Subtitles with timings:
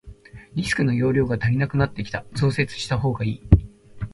[0.55, 3.41] ディスクの容量が足りなくなってきた、増設したほうがいい。